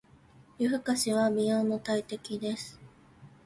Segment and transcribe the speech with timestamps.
[0.57, 2.79] 夜更かしは美容の大敵です。